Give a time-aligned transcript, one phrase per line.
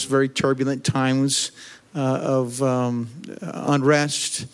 [0.00, 1.52] those very turbulent times
[1.94, 3.08] uh, of um,
[3.42, 4.46] unrest.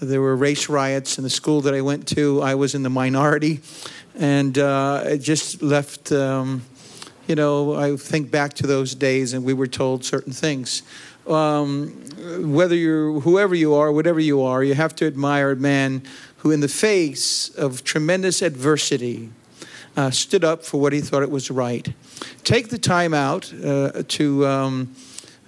[0.00, 2.42] There were race riots in the school that I went to.
[2.42, 3.60] I was in the minority,
[4.18, 6.10] and uh, it just left.
[6.10, 6.62] Um,
[7.28, 10.82] you know, I think back to those days, and we were told certain things.
[11.28, 11.90] Um,
[12.52, 16.02] whether you're whoever you are, whatever you are, you have to admire a man
[16.38, 19.30] who, in the face of tremendous adversity,
[19.96, 21.92] uh, stood up for what he thought it was right.
[22.44, 24.94] Take the time out uh, to um,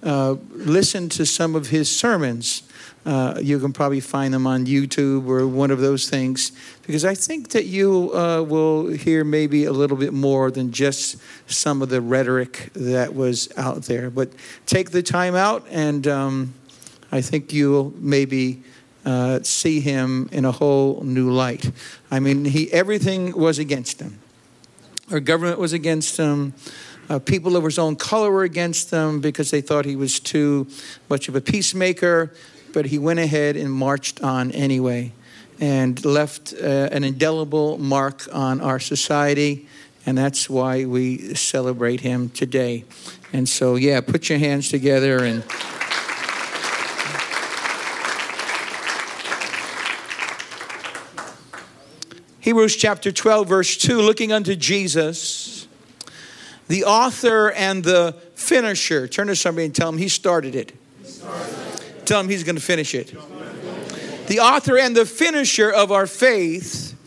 [0.03, 2.62] uh, listen to some of his sermons.
[3.05, 6.53] Uh, you can probably find them on YouTube or one of those things
[6.87, 11.17] because I think that you uh, will hear maybe a little bit more than just
[11.51, 14.09] some of the rhetoric that was out there.
[14.09, 14.31] But
[14.67, 16.55] take the time out, and um,
[17.11, 18.62] I think you'll maybe
[19.05, 21.73] uh, see him in a whole new light.
[22.11, 24.22] I mean, he everything was against him.
[25.12, 26.55] Our government was against him.
[27.08, 30.66] Uh, people of his own color were against him because they thought he was too
[31.08, 32.32] much of a peacemaker
[32.72, 35.12] but he went ahead and marched on anyway
[35.60, 39.68] and left uh, an indelible mark on our society.
[40.05, 42.84] And that's why we celebrate him today.
[43.33, 45.44] And so, yeah, put your hands together and.
[52.43, 55.69] Hebrews chapter 12, verse 2 looking unto Jesus,
[56.67, 59.07] the author and the finisher.
[59.07, 60.73] Turn to somebody and tell him he started it.
[61.05, 61.20] He
[62.05, 63.15] Tell him he's going to finish it.
[64.27, 66.98] The author and the finisher of our faith,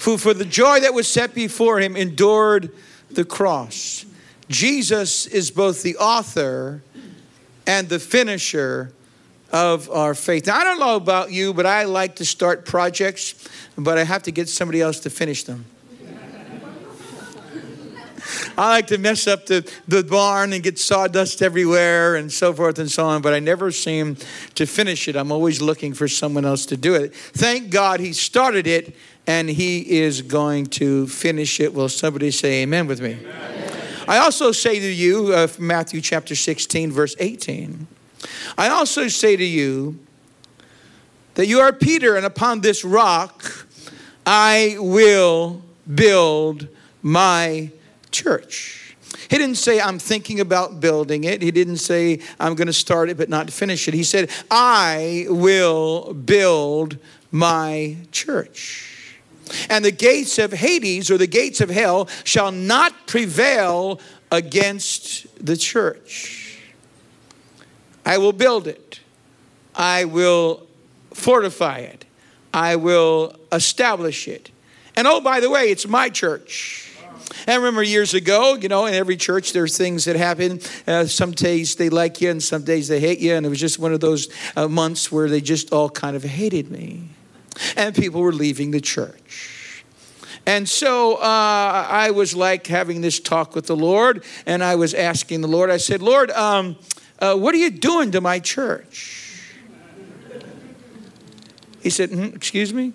[0.00, 2.72] who for the joy that was set before him endured
[3.08, 4.04] the cross.
[4.48, 6.82] Jesus is both the author
[7.68, 8.92] and the finisher
[9.56, 10.46] of our faith.
[10.46, 14.22] Now, I don't know about you, but I like to start projects, but I have
[14.24, 15.64] to get somebody else to finish them.
[18.58, 22.78] I like to mess up the, the barn and get sawdust everywhere and so forth
[22.78, 24.18] and so on, but I never seem
[24.56, 25.16] to finish it.
[25.16, 27.14] I'm always looking for someone else to do it.
[27.14, 28.94] Thank God he started it
[29.26, 31.72] and he is going to finish it.
[31.72, 33.14] Will somebody say amen with me?
[33.14, 33.72] Amen.
[34.06, 37.88] I also say to you, uh, Matthew chapter 16, verse 18,
[38.56, 39.98] I also say to you
[41.34, 43.66] that you are Peter, and upon this rock
[44.26, 45.62] I will
[45.94, 46.68] build
[47.02, 47.70] my
[48.10, 48.96] church.
[49.28, 51.42] He didn't say, I'm thinking about building it.
[51.42, 53.94] He didn't say, I'm going to start it but not finish it.
[53.94, 56.98] He said, I will build
[57.30, 59.16] my church.
[59.68, 64.00] And the gates of Hades or the gates of hell shall not prevail
[64.30, 66.45] against the church.
[68.06, 69.00] I will build it.
[69.74, 70.66] I will
[71.12, 72.04] fortify it.
[72.54, 74.50] I will establish it.
[74.94, 76.96] And oh, by the way, it's my church.
[77.48, 80.60] I remember years ago, you know, in every church, there's things that happen.
[80.86, 83.34] Uh, some days they like you, and some days they hate you.
[83.34, 86.22] And it was just one of those uh, months where they just all kind of
[86.22, 87.08] hated me.
[87.76, 89.84] And people were leaving the church.
[90.46, 94.94] And so uh, I was like having this talk with the Lord, and I was
[94.94, 96.76] asking the Lord, I said, Lord, um,
[97.18, 99.42] uh, what are you doing to my church?
[101.80, 102.92] He said, mm, Excuse me?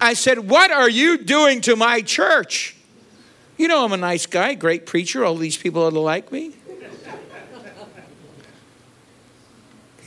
[0.00, 2.76] I said, What are you doing to my church?
[3.56, 5.24] You know, I'm a nice guy, great preacher.
[5.24, 6.52] All these people ought to like me.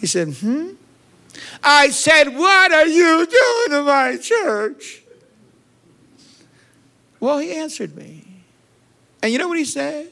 [0.01, 0.71] He said, Hmm?
[1.63, 5.01] I said, What are you doing to my church?
[7.19, 8.43] Well, he answered me.
[9.23, 10.11] And you know what he said?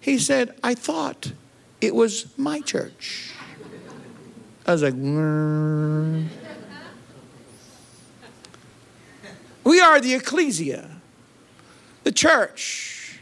[0.00, 1.32] He said, I thought
[1.80, 3.32] it was my church.
[4.66, 6.26] I was like, mm.
[9.64, 10.96] We are the ecclesia
[12.06, 13.18] the church,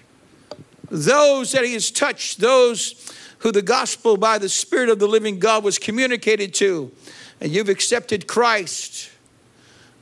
[0.91, 5.39] those that he has touched, those who the gospel by the Spirit of the living
[5.39, 6.93] God was communicated to,
[7.41, 9.11] and you've accepted Christ,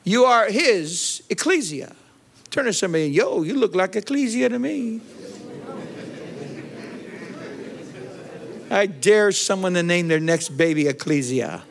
[0.03, 1.95] you are his ecclesia.
[2.51, 5.01] Turn to somebody, yo, you look like ecclesia to me.
[8.73, 11.63] I dare someone to name their next baby ecclesia.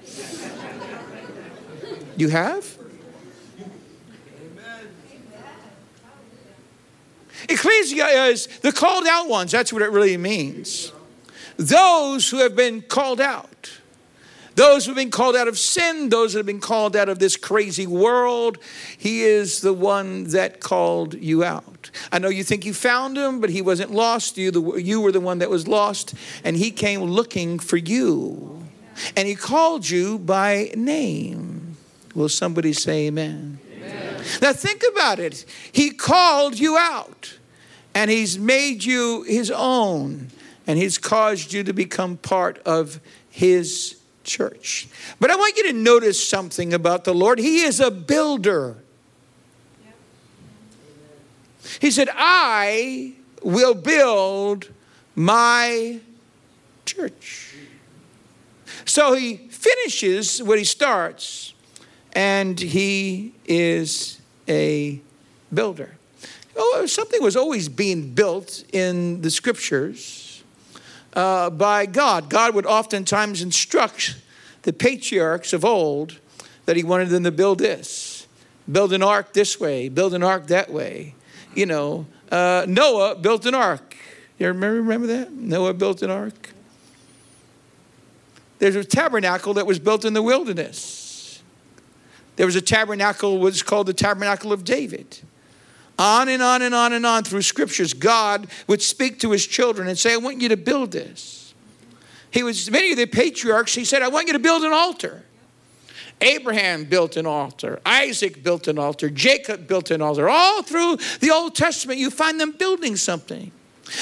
[2.16, 2.78] You have?
[7.50, 9.52] Ecclesia is the called out ones.
[9.52, 10.92] That's what it really means.
[11.58, 13.81] Those who have been called out.
[14.56, 17.20] Those who have been called out of sin, those that have been called out of
[17.20, 18.58] this crazy world,
[18.98, 21.90] He is the one that called you out.
[22.12, 24.38] I know you think you found Him, but He wasn't lost.
[24.38, 26.14] You, the, you were the one that was lost,
[26.44, 28.64] and He came looking for you.
[29.16, 31.78] And He called you by name.
[32.14, 33.60] Will somebody say amen?
[33.74, 34.24] amen?
[34.42, 35.46] Now think about it.
[35.72, 37.38] He called you out
[37.94, 40.30] and he's made you his own
[40.68, 43.00] and He's caused you to become part of
[43.30, 44.88] His church.
[45.20, 47.40] But I want you to notice something about the Lord.
[47.40, 48.78] He is a builder.
[51.80, 53.14] He said, I
[53.44, 54.70] will build
[55.16, 56.00] my
[56.86, 57.56] church.
[58.86, 61.54] So he finishes what he starts,
[62.14, 65.00] and he is a
[65.54, 65.96] builder.
[66.56, 70.21] Oh, something was always being built in the scriptures
[71.14, 72.30] uh, by God.
[72.30, 74.16] God would oftentimes instruct
[74.64, 76.20] the patriarchs of old
[76.66, 78.28] that he wanted them to build this,
[78.72, 81.16] build an ark this way, build an ark that way.
[81.56, 83.96] You know, uh, Noah built an ark.
[84.38, 85.32] You remember, remember that?
[85.32, 86.52] Noah built an ark.
[88.60, 91.42] There's a tabernacle that was built in the wilderness.
[92.36, 95.20] There was a tabernacle, was called the Tabernacle of David.
[96.02, 99.88] On and on and on and on through scriptures, God would speak to his children
[99.88, 101.54] and say, I want you to build this.
[102.32, 105.24] He was, many of the patriarchs, he said, I want you to build an altar.
[106.20, 107.80] Abraham built an altar.
[107.86, 109.12] Isaac built an altar.
[109.12, 110.28] Jacob built an altar.
[110.28, 113.52] All through the Old Testament, you find them building something.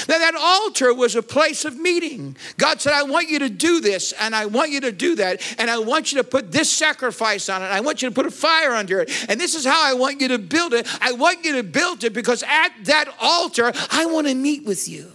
[0.08, 2.36] Now, that altar was a place of meeting.
[2.56, 5.40] God said, I want you to do this, and I want you to do that,
[5.58, 7.66] and I want you to put this sacrifice on it.
[7.66, 9.26] I want you to put a fire under it.
[9.28, 10.86] And this is how I want you to build it.
[11.00, 14.88] I want you to build it because at that altar, I want to meet with
[14.88, 15.12] you.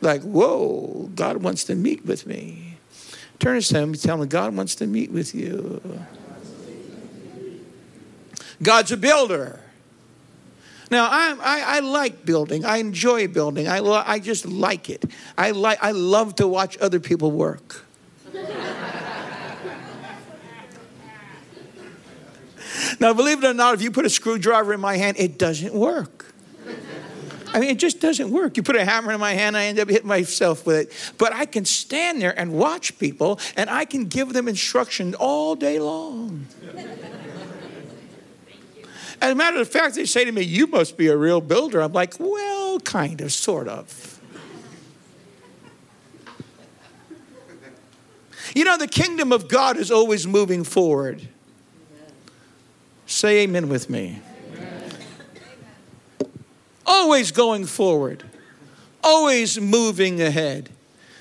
[0.00, 2.76] Like, whoa, God wants to meet with me.
[3.38, 5.80] Turn to him and tell him, God wants to meet with you.
[8.62, 9.60] God's a builder.
[10.90, 12.64] Now, I, I, I, like building.
[12.64, 13.68] I enjoy building.
[13.68, 15.04] I, lo- I just like it.
[15.36, 17.84] I, like, I love to watch other people work.
[23.00, 25.74] now, believe it or not, if you put a screwdriver in my hand, it doesn't
[25.74, 26.34] work.
[27.54, 28.56] I mean, it just doesn't work.
[28.56, 31.14] You put a hammer in my hand, I end up hitting myself with it.
[31.18, 35.54] But I can stand there and watch people, and I can give them instruction all
[35.54, 36.46] day long.
[39.24, 41.80] As a matter of fact, they say to me, You must be a real builder.
[41.80, 44.20] I'm like, Well, kind of, sort of.
[48.54, 51.26] You know, the kingdom of God is always moving forward.
[53.06, 54.20] Say amen with me
[56.86, 58.22] always going forward,
[59.02, 60.68] always moving ahead.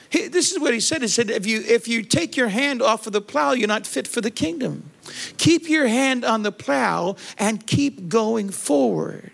[0.10, 1.02] He, this is what he said.
[1.02, 3.88] He said, if you, if you take your hand off of the plow, you're not
[3.88, 4.92] fit for the kingdom.
[5.38, 9.31] Keep your hand on the plow and keep going forward.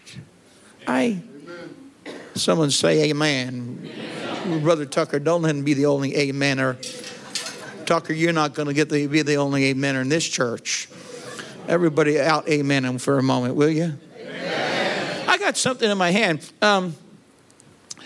[0.88, 1.22] I,
[2.36, 3.90] someone say amen.
[4.46, 4.64] amen.
[4.64, 6.78] Brother Tucker, don't let him be the only amener.
[7.86, 10.90] Tucker, you're not going to get the, be the only amener in this church.
[11.68, 13.98] Everybody out amen him for a moment, will you?
[15.28, 16.52] I got something in my hand.
[16.62, 16.96] Um,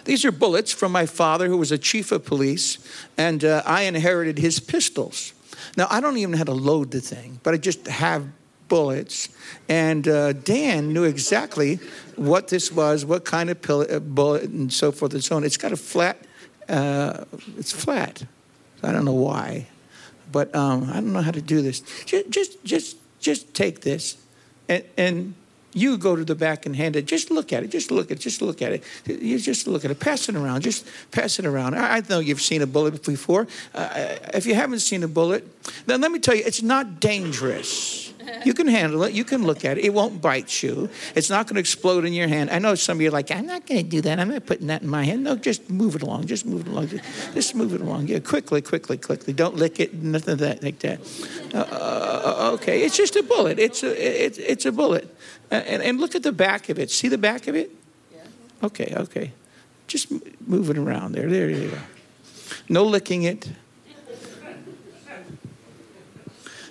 [0.04, 2.78] these are bullets from my father, who was a chief of police,
[3.18, 5.34] and uh, I inherited his pistols.
[5.76, 8.28] Now, I don't even know how to load the thing, but I just have
[8.68, 9.30] bullets.
[9.68, 11.80] And uh, Dan knew exactly
[12.16, 15.44] what this was, what kind of uh, bullet, and so forth and so on.
[15.44, 16.18] It's got a flat,
[16.70, 17.26] uh,
[17.58, 18.24] it's flat.
[18.84, 19.68] I don't know why,
[20.32, 21.80] but um, I don't know how to do this.
[22.06, 24.18] Just, just, just, just take this
[24.68, 25.36] and, and
[25.76, 27.06] you go to the back and hand it.
[27.06, 27.72] Just look at it.
[27.72, 28.20] Just look at it.
[28.20, 28.84] Just look at it.
[29.06, 30.00] You just look at it.
[30.00, 30.62] Pass it around.
[30.62, 31.76] Just pass it around.
[31.76, 33.48] I, know you've seen a bullet before.
[33.74, 35.48] Uh, if you haven't seen a bullet,
[35.86, 38.13] then let me tell you, it's not dangerous.
[38.46, 39.14] You can handle it.
[39.14, 39.86] You can look at it.
[39.86, 40.90] It won't bite you.
[41.16, 42.50] It's not going to explode in your hand.
[42.50, 44.20] I know some of you are like, I'm not going to do that.
[44.20, 45.24] I'm not putting that in my hand.
[45.24, 46.28] No, just move it along.
[46.28, 46.90] Just move it along.
[46.90, 48.08] Just, just move it along.
[48.08, 49.32] Yeah, quickly, quickly, quickly.
[49.32, 49.94] Don't lick it.
[49.94, 51.00] Nothing that like that.
[51.54, 53.60] Uh, uh, okay, it's just a bullet.
[53.60, 55.16] It's a it's, it's a bullet.
[55.52, 56.92] Uh, and, and look at the back of it.
[56.92, 57.72] See the back of it?
[58.14, 58.22] Yeah.
[58.64, 59.32] Okay, okay.
[59.88, 60.12] Just
[60.46, 61.30] move it around there.
[61.30, 61.78] There you go.
[62.68, 63.50] No licking it.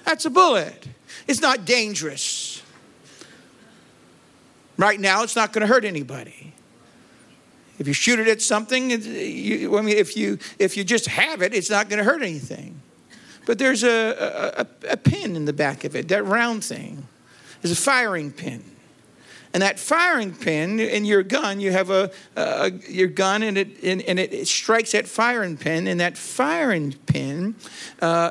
[0.05, 0.89] That's a bullet.
[1.27, 2.63] It's not dangerous.
[4.77, 6.53] Right now, it's not going to hurt anybody.
[7.79, 11.43] If you shoot it at something, you, I mean, if you if you just have
[11.43, 12.81] it, it's not going to hurt anything.
[13.45, 17.07] But there's a, a, a pin in the back of it, that round thing.
[17.61, 18.63] There's a firing pin.
[19.55, 23.83] And that firing pin in your gun, you have a, a your gun, and it
[23.83, 27.55] and, and, it strikes that firing pin, and that firing pin
[28.01, 28.31] uh,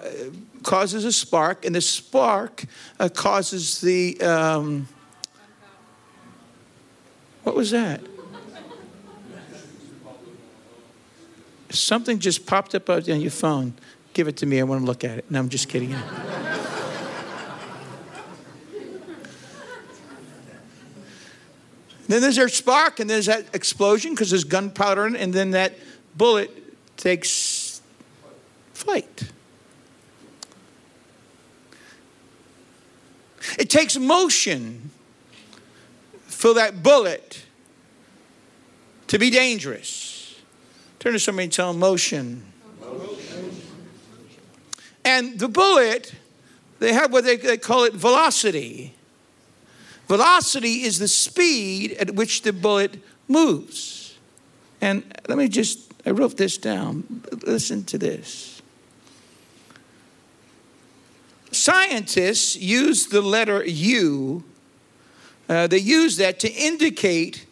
[0.64, 2.66] causes a spark, and the spark
[3.00, 4.20] uh, causes the.
[4.22, 4.88] Um,
[7.44, 8.02] what was that?
[11.70, 13.74] Something just popped up on your phone.
[14.14, 14.60] Give it to me.
[14.60, 15.32] I want to look at it.
[15.32, 15.96] No, I'm just kidding.
[22.08, 25.74] then there's that spark, and there's that explosion because there's gunpowder, and then that
[26.16, 26.52] bullet
[26.98, 27.82] takes
[28.74, 29.32] flight.
[33.58, 34.92] It takes motion
[36.28, 37.46] for that bullet
[39.08, 40.40] to be dangerous.
[41.00, 42.44] Turn to somebody and tell them motion.
[45.04, 46.14] And the bullet,
[46.80, 48.94] they have what they, they call it velocity.
[50.08, 54.18] Velocity is the speed at which the bullet moves.
[54.80, 57.24] And let me just, I wrote this down.
[57.46, 58.61] Listen to this.
[61.62, 64.44] Scientists use the letter U,
[65.48, 67.46] uh, they use that to indicate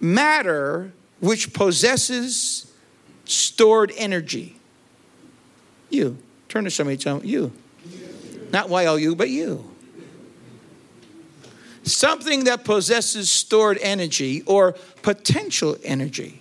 [0.00, 0.90] matter
[1.20, 2.72] which possesses
[3.26, 4.56] stored energy.
[5.90, 6.16] You.
[6.48, 7.52] Turn to somebody tell them, you.
[8.52, 9.70] Not YLU, but you.
[11.82, 16.40] Something that possesses stored energy or potential energy.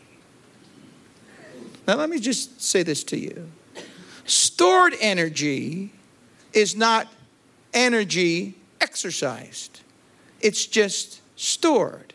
[1.85, 3.51] Now, let me just say this to you
[4.23, 5.91] stored energy
[6.53, 7.07] is not
[7.73, 9.81] energy exercised,
[10.39, 12.13] it's just stored.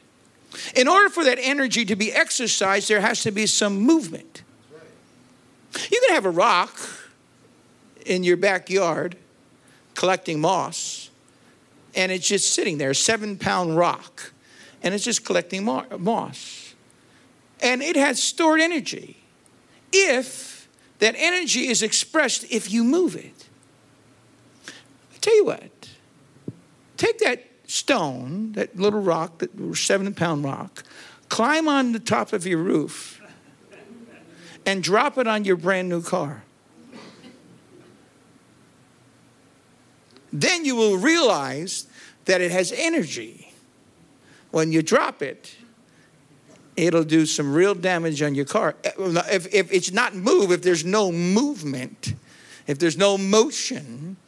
[0.75, 4.43] In order for that energy to be exercised, there has to be some movement.
[5.91, 6.79] You can have a rock
[8.07, 9.17] in your backyard
[9.95, 11.11] collecting moss,
[11.95, 14.33] and it's just sitting there—a seven pound rock,
[14.83, 16.75] and it's just collecting moss.
[17.61, 19.19] And it has stored energy.
[19.93, 20.57] If
[20.99, 23.36] that energy is expressed if you move it.
[25.27, 25.89] Tell you what,
[26.97, 30.85] take that stone, that little rock, that seven pound rock,
[31.29, 33.21] climb on the top of your roof,
[34.65, 36.45] and drop it on your brand new car.
[40.33, 41.89] then you will realize
[42.27, 43.53] that it has energy.
[44.53, 45.57] When you drop it,
[46.77, 48.77] it'll do some real damage on your car.
[48.85, 48.93] Eh,
[49.33, 52.15] if, if it's not move, if there's no movement,
[52.69, 54.19] if there's no motion,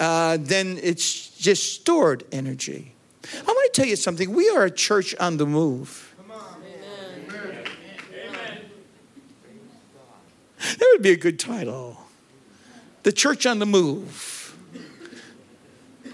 [0.00, 2.94] uh, then it's just stored energy.
[3.34, 4.32] I want to tell you something.
[4.32, 6.06] We are a church on the move.
[10.58, 11.98] That would be a good title.
[13.02, 14.56] The church on the move.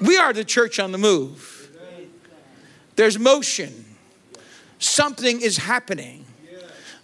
[0.01, 1.71] We are the church on the move.
[2.97, 3.85] There's motion.
[4.79, 6.25] Something is happening.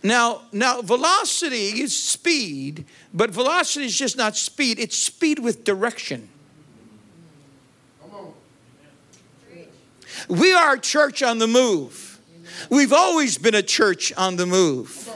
[0.03, 6.29] Now, now velocity is speed, but velocity is just not speed, it's speed with direction.
[10.29, 12.21] We are a church on the move.
[12.71, 15.09] We've always been a church on the move.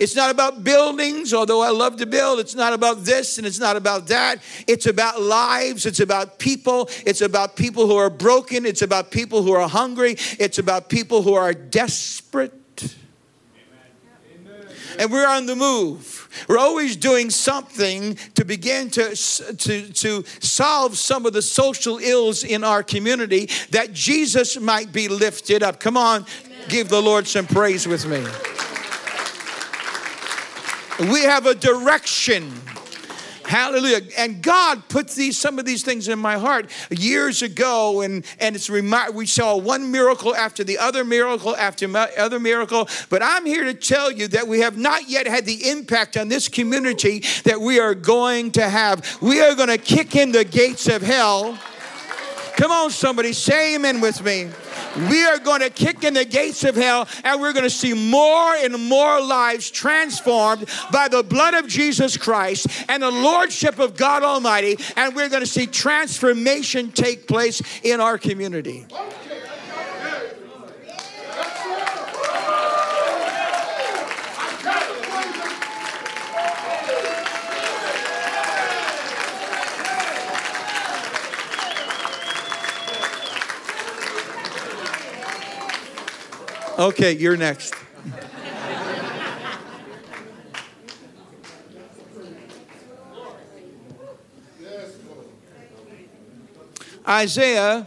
[0.00, 2.40] It's not about buildings, although I love to build.
[2.40, 4.42] It's not about this and it's not about that.
[4.66, 5.86] It's about lives.
[5.86, 6.88] It's about people.
[7.06, 8.66] It's about people who are broken.
[8.66, 10.16] It's about people who are hungry.
[10.38, 12.52] It's about people who are desperate.
[14.98, 16.13] And we're on the move.
[16.48, 22.44] We're always doing something to begin to, to, to solve some of the social ills
[22.44, 25.80] in our community that Jesus might be lifted up.
[25.80, 26.58] Come on, Amen.
[26.68, 28.24] give the Lord some praise with me.
[31.10, 32.52] We have a direction.
[33.46, 34.00] Hallelujah.
[34.16, 38.56] And God put these some of these things in my heart years ago, and, and
[38.56, 41.86] it's remind we saw one miracle after the other miracle after
[42.18, 42.88] other miracle.
[43.10, 46.28] But I'm here to tell you that we have not yet had the impact on
[46.28, 49.18] this community that we are going to have.
[49.20, 51.58] We are going to kick in the gates of hell.
[52.56, 54.50] Come on, somebody, say amen with me
[55.08, 57.94] we are going to kick in the gates of hell and we're going to see
[57.94, 63.96] more and more lives transformed by the blood of Jesus Christ and the lordship of
[63.96, 64.76] God Almighty.
[64.96, 68.86] And we're going to see transformation take place in our community.
[86.76, 87.72] Okay, you're next.
[97.06, 97.86] Isaiah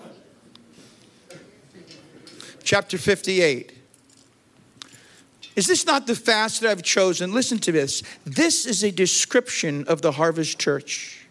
[2.64, 3.74] chapter 58.
[5.58, 7.34] Is this not the fast that I've chosen?
[7.34, 8.04] Listen to this.
[8.26, 11.27] This is a description of the Harvest Church.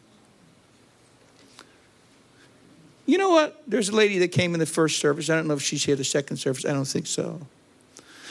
[3.16, 3.62] You know what?
[3.66, 5.30] There's a lady that came in the first service.
[5.30, 6.66] I don't know if she's here the second service.
[6.66, 7.40] I don't think so.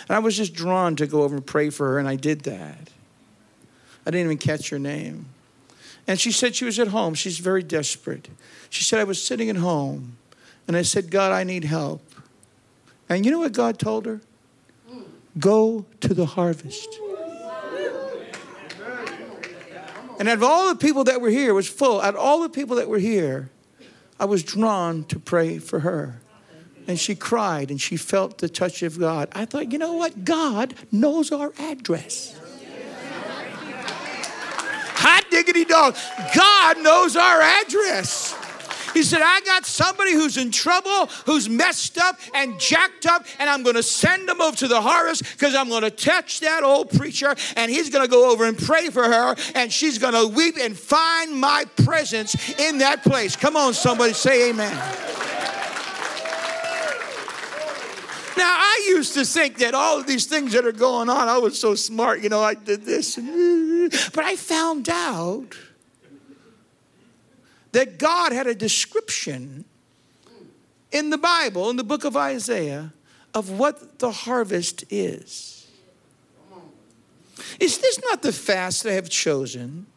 [0.08, 2.42] And I was just drawn to go over and pray for her, and I did
[2.42, 2.92] that.
[4.06, 5.26] I didn't even catch her name.
[6.06, 7.16] And she said she was at home.
[7.16, 8.30] She's very desperate.
[8.70, 10.18] She said, I was sitting at home,
[10.68, 12.04] and I said, God, I need help.
[13.10, 14.22] And you know what God told her?
[15.40, 16.90] Go to the harvest.
[20.20, 22.00] And out of all the people that were here, was full.
[22.02, 23.50] Out of all the people that were here,
[24.20, 26.22] I was drawn to pray for her.
[26.88, 29.30] And she cried and she felt the touch of God.
[29.34, 30.24] I thought, you know what?
[30.24, 32.40] God knows our address.
[34.98, 35.96] Hot diggity dog.
[36.36, 38.36] God knows our address.
[38.96, 43.50] He said, I got somebody who's in trouble, who's messed up and jacked up, and
[43.50, 46.64] I'm going to send them over to the harvest because I'm going to touch that
[46.64, 50.14] old preacher, and he's going to go over and pray for her, and she's going
[50.14, 53.36] to weep and find my presence in that place.
[53.36, 54.74] Come on, somebody, say amen.
[58.38, 61.38] Now, I used to think that all of these things that are going on, I
[61.38, 63.18] was so smart, you know, I did this.
[64.14, 65.54] But I found out
[67.76, 69.66] that God had a description
[70.94, 72.94] in the Bible, in the book of Isaiah,
[73.34, 75.68] of what the harvest is.
[77.60, 79.88] Is this not the fast that I have chosen?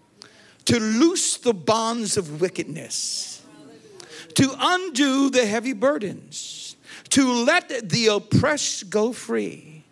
[0.65, 3.43] To loose the bonds of wickedness,
[4.35, 6.75] to undo the heavy burdens,
[7.11, 9.85] to let the oppressed go free,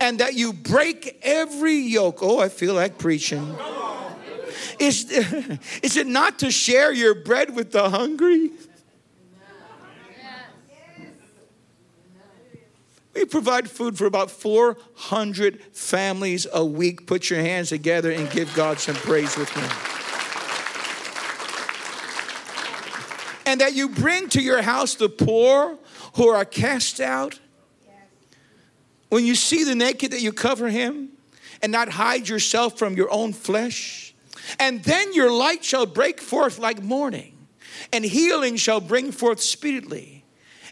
[0.00, 2.20] and that you break every yoke?
[2.22, 3.54] Oh, I feel like preaching
[4.78, 5.10] is,
[5.82, 8.50] is it not to share your bread with the hungry?
[13.16, 17.06] We provide food for about 400 families a week.
[17.06, 19.62] Put your hands together and give God some praise with me.
[23.46, 25.78] And that you bring to your house the poor
[26.16, 27.40] who are cast out.
[29.08, 31.10] When you see the naked, that you cover him
[31.62, 34.05] and not hide yourself from your own flesh.
[34.58, 37.36] And then your light shall break forth like morning,
[37.92, 40.24] and healing shall bring forth speedily.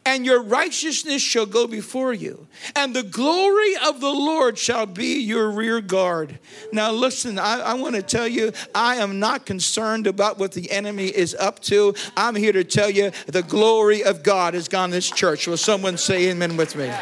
[0.07, 5.19] And your righteousness shall go before you, and the glory of the Lord shall be
[5.21, 6.39] your rear guard.
[6.73, 10.71] Now, listen, I, I want to tell you, I am not concerned about what the
[10.71, 11.95] enemy is up to.
[12.19, 15.47] I'm here to tell you the glory of God has gone this church.
[15.47, 16.93] Will someone say amen with me?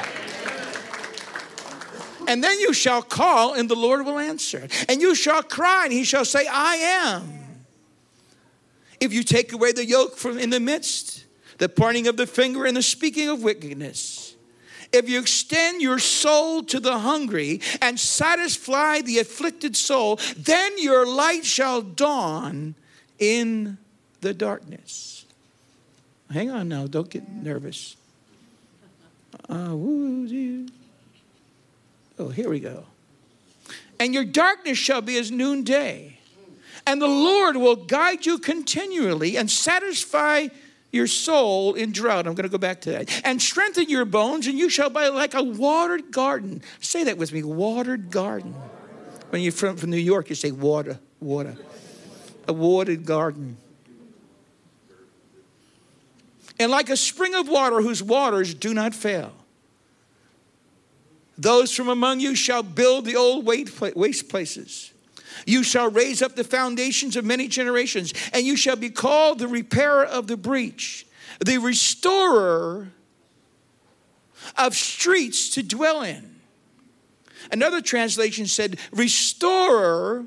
[2.29, 4.69] And then you shall call, and the Lord will answer.
[4.89, 7.43] And you shall cry, and he shall say, I am.
[9.01, 11.25] If you take away the yoke from in the midst,
[11.59, 14.37] the pointing of the finger and the speaking of wickedness,
[14.93, 21.07] if you extend your soul to the hungry and satisfy the afflicted soul, then your
[21.07, 22.75] light shall dawn
[23.19, 23.79] in
[24.21, 25.25] the darkness.
[26.31, 27.97] Hang on now, don't get nervous.
[29.49, 30.69] Uh, woo,
[32.23, 32.85] Oh, here we go.
[33.99, 36.19] And your darkness shall be as noonday.
[36.87, 40.49] And the Lord will guide you continually and satisfy
[40.93, 42.29] your soul in drought.
[42.29, 43.23] I'm going to go back to that.
[43.25, 46.63] And strengthen your bones, and you shall be like a watered garden.
[46.81, 48.55] Say that with me watered garden.
[49.31, 51.57] When you're from, from New York, you say water, water.
[52.47, 53.57] A watered garden.
[56.61, 59.33] And like a spring of water whose waters do not fail.
[61.43, 64.93] Those from among you shall build the old waste places.
[65.45, 69.49] You shall raise up the foundations of many generations, and you shall be called the
[69.49, 71.05] repairer of the breach,
[71.45, 72.93] the restorer
[74.57, 76.37] of streets to dwell in.
[77.51, 80.27] Another translation said, restorer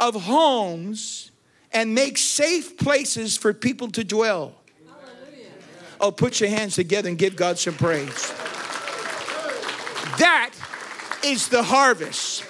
[0.00, 1.30] of homes
[1.72, 4.56] and make safe places for people to dwell.
[4.84, 5.48] Hallelujah.
[6.00, 8.32] Oh, put your hands together and give God some praise.
[10.18, 10.50] That
[11.24, 12.44] is the harvest.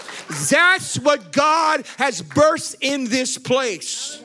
[0.50, 4.22] That's what God has birthed in this place.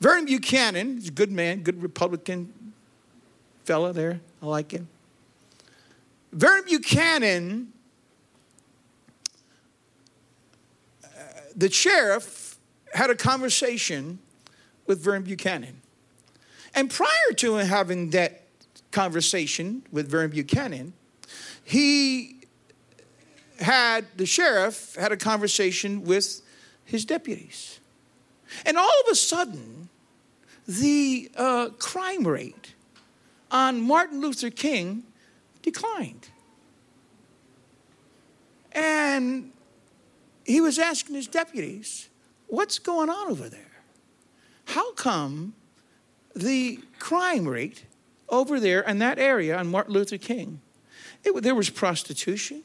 [0.00, 2.72] Vernon Buchanan, he's a good man, good Republican
[3.64, 4.20] fella there.
[4.40, 4.88] I like him.
[6.32, 7.72] Vernon Buchanan,
[11.04, 11.08] uh,
[11.56, 12.58] the sheriff
[12.94, 14.20] had a conversation
[14.86, 15.80] with Vernon Buchanan.
[16.74, 18.42] And prior to him having that
[18.90, 20.92] conversation with Vernon Buchanan,
[21.64, 22.40] he
[23.60, 26.40] had, the sheriff had a conversation with
[26.84, 27.80] his deputies.
[28.64, 29.88] And all of a sudden,
[30.66, 32.74] the uh, crime rate
[33.50, 35.02] on Martin Luther King
[35.62, 36.28] declined.
[38.72, 39.52] And
[40.44, 42.08] he was asking his deputies,
[42.46, 43.60] What's going on over there?
[44.64, 45.54] How come
[46.34, 47.84] the crime rate
[48.28, 50.60] over there in that area on Martin Luther King,
[51.24, 52.62] it, there was prostitution,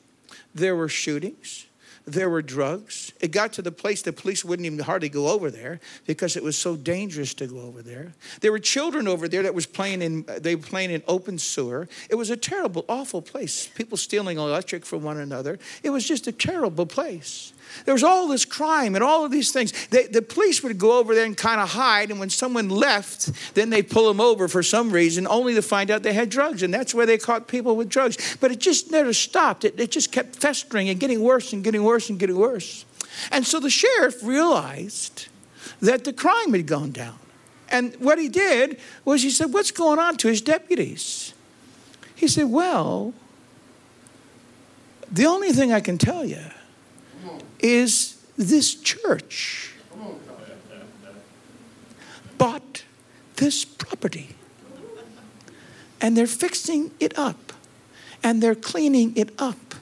[0.53, 1.65] there were shootings,
[2.05, 3.13] there were drugs.
[3.21, 6.43] It got to the place the police wouldn't even hardly go over there because it
[6.43, 8.13] was so dangerous to go over there.
[8.41, 11.87] There were children over there that was playing in they were playing in open sewer.
[12.09, 13.67] It was a terrible, awful place.
[13.67, 15.59] People stealing electric from one another.
[15.81, 17.53] It was just a terrible place.
[17.85, 19.73] There was all this crime and all of these things.
[19.87, 23.31] They, the police would go over there and kind of hide, and when someone left,
[23.55, 26.63] then they pull them over for some reason, only to find out they had drugs,
[26.63, 28.37] and that's where they caught people with drugs.
[28.39, 29.65] But it just never stopped.
[29.65, 32.85] It, it just kept festering and getting worse and getting worse and getting worse.
[33.31, 35.27] And so the sheriff realized
[35.81, 37.17] that the crime had gone down.
[37.69, 41.33] And what he did was he said, What's going on to his deputies?
[42.15, 43.13] He said, Well,
[45.11, 46.41] the only thing I can tell you
[47.63, 49.73] is this church.
[52.37, 52.83] Bought
[53.37, 54.35] this property.
[56.01, 57.53] And they're fixing it up.
[58.21, 59.75] And they're cleaning it up.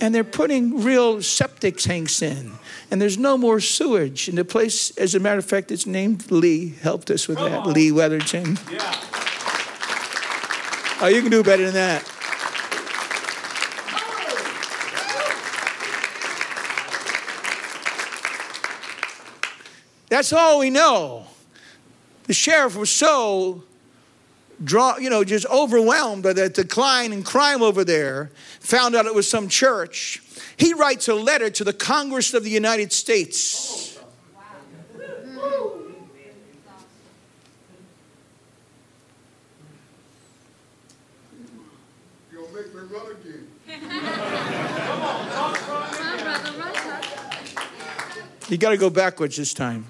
[0.00, 2.52] And they're putting real septic tanks in.
[2.90, 4.96] And there's no more sewage and the place.
[4.96, 6.74] As a matter of fact it's named lee.
[6.80, 7.72] Helped us with Come that on.
[7.72, 8.58] lee weatherton.
[8.70, 8.94] Yeah.
[11.02, 12.19] oh you can do better than that
[20.10, 21.24] That's all we know.
[22.24, 23.62] The sheriff was so
[24.62, 29.14] draw, you know, just overwhelmed by the decline in crime over there, found out it
[29.14, 30.22] was some church.
[30.56, 33.98] He writes a letter to the Congress of the United States.
[48.48, 49.86] You got to go backwards this time.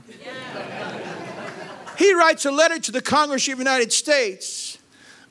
[2.00, 4.78] He writes a letter to the Congress of the United States.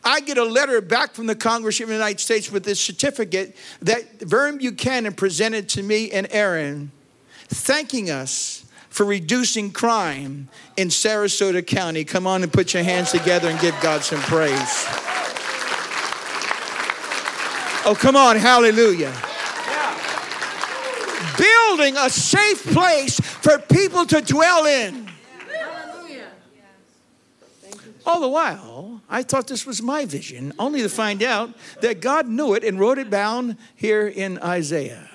[0.03, 3.57] I get a letter back from the Congress of the United States with this certificate
[3.81, 6.91] that Vern Buchanan presented to me and Aaron,
[7.47, 12.03] thanking us for reducing crime in Sarasota County.
[12.03, 14.85] Come on and put your hands together and give God some praise.
[17.83, 19.11] Oh, come on, hallelujah.
[21.35, 25.08] Building a safe place for people to dwell in.
[28.05, 32.27] All the while, I thought this was my vision, only to find out that God
[32.27, 35.09] knew it and wrote it down here in Isaiah.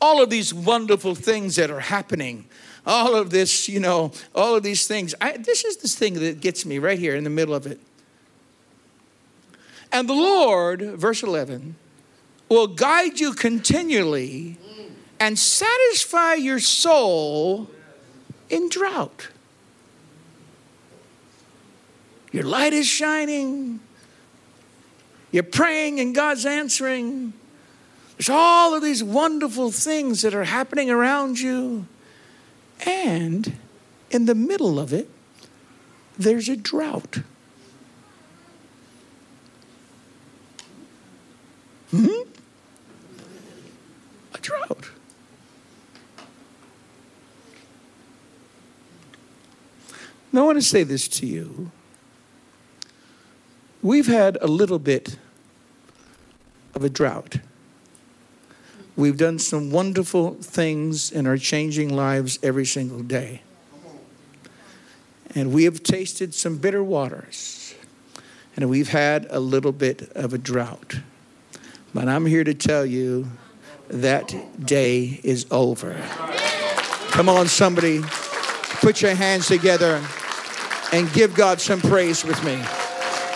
[0.00, 2.44] All of these wonderful things that are happening,
[2.86, 5.14] all of this, you know, all of these things.
[5.18, 7.80] I, this is this thing that gets me right here in the middle of it.
[9.90, 11.76] And the Lord, verse 11,
[12.48, 14.58] will guide you continually
[15.18, 17.70] and satisfy your soul
[18.50, 19.28] in drought.
[22.32, 23.80] Your light is shining.
[25.30, 27.32] You're praying and God's answering.
[28.16, 31.86] There's all of these wonderful things that are happening around you.
[32.86, 33.56] And
[34.10, 35.08] in the middle of it,
[36.18, 37.18] there's a drought.
[41.90, 42.33] Hmm?
[44.44, 44.90] Drought.
[50.32, 51.70] Now, I want to say this to you.
[53.82, 55.18] We've had a little bit
[56.74, 57.38] of a drought.
[58.96, 63.42] We've done some wonderful things and are changing lives every single day.
[65.34, 67.74] And we have tasted some bitter waters.
[68.56, 71.00] And we've had a little bit of a drought.
[71.94, 73.30] But I'm here to tell you
[73.88, 75.96] that day is over.
[77.10, 78.00] Come on, somebody,
[78.80, 80.02] put your hands together
[80.92, 82.60] and give God some praise with me.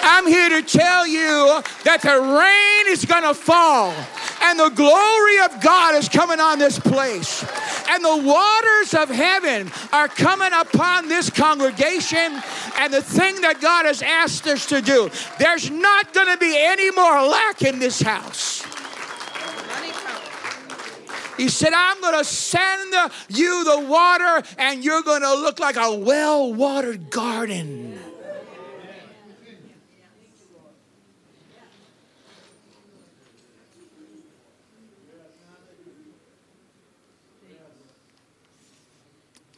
[0.03, 3.95] I'm here to tell you that the rain is going to fall
[4.43, 7.45] and the glory of God is coming on this place.
[7.91, 12.41] And the waters of heaven are coming upon this congregation.
[12.79, 16.55] And the thing that God has asked us to do, there's not going to be
[16.57, 18.58] any more lack in this house.
[21.39, 22.93] He said, I'm going to send
[23.29, 27.99] you the water, and you're going to look like a well watered garden.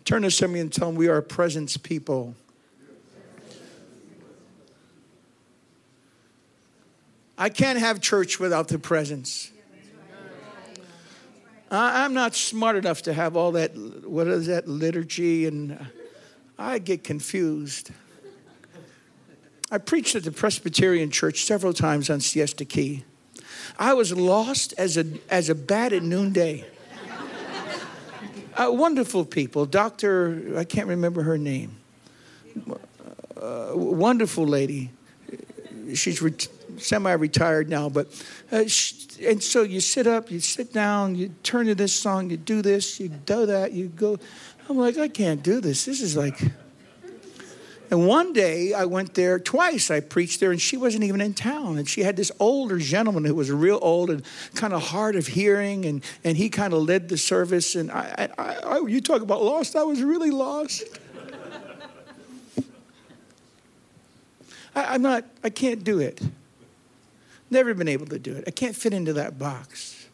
[0.05, 2.35] Turn to somebody and tell them we are a presence people.
[7.39, 9.51] I can't have church without the presence.
[11.71, 15.79] I'm not smart enough to have all that, what is that, liturgy, and
[16.59, 17.91] I get confused.
[19.71, 23.05] I preached at the Presbyterian Church several times on Siesta Key.
[23.79, 26.65] I was lost as a, as a bat at noonday.
[28.57, 29.65] uh, wonderful people.
[29.65, 30.55] Dr.
[30.57, 31.77] I can't remember her name.
[33.41, 34.91] Uh, wonderful lady.
[35.95, 36.21] She's
[36.81, 38.07] semi retired now, but
[38.51, 42.31] uh, she, and so you sit up, you sit down, you turn to this song,
[42.31, 44.19] you do this, you do that, you go.
[44.69, 45.85] I'm like, I can't do this.
[45.85, 46.41] This is like.
[47.91, 49.91] And one day I went there twice.
[49.91, 51.77] I preached there, and she wasn't even in town.
[51.77, 55.27] And she had this older gentleman who was real old and kind of hard of
[55.27, 57.75] hearing, and, and he kind of led the service.
[57.75, 60.85] And I, I, I, you talk about lost, I was really lost.
[64.73, 66.21] I, I'm not, I can't do it.
[67.51, 68.45] Never been able to do it.
[68.47, 70.07] I can't fit into that box.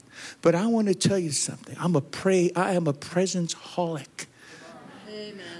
[0.43, 1.77] But I want to tell you something.
[1.79, 4.27] I'm a pray, I am a presence holic.